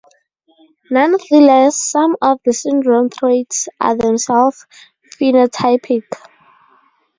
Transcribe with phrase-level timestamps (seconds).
[0.89, 4.65] Nonetheless some of the syndrome traits are themselves
[5.19, 6.05] phenotypic.